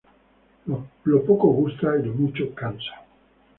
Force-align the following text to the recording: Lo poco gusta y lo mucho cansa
Lo 0.65 1.21
poco 1.25 1.49
gusta 1.53 1.95
y 1.99 2.07
lo 2.07 2.13
mucho 2.15 2.55
cansa 2.55 3.05